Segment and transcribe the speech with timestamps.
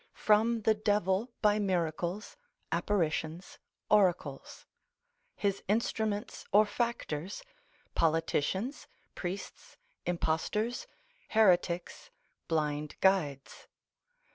[0.15, 2.35] From the Devil by miracles,
[2.71, 4.65] apparitions, oracles.
[5.35, 7.43] His instruments or factors,
[7.93, 9.77] politicians, Priests,
[10.07, 10.87] Impostors,
[11.29, 12.09] Heretics,
[12.47, 13.67] blind guides.